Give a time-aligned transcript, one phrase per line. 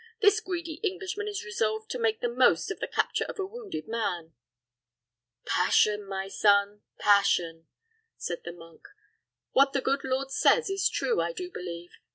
[0.19, 3.87] "This greedy Englishman is resolved to make the most of the capture of a wounded
[3.87, 4.33] man."
[5.45, 7.67] "Passion, my son, passion!"
[8.17, 8.87] said the monk.
[9.51, 11.91] "What the good lord says is true, I do believe.